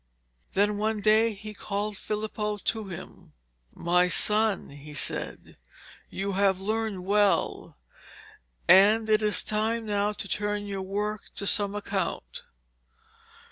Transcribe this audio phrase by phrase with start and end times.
[0.53, 3.33] Then one day he called Filippo to him.
[3.75, 5.57] 'My son,' he said,
[6.09, 7.77] 'you have learned well,
[8.67, 12.41] and it is time now to turn your work to some account.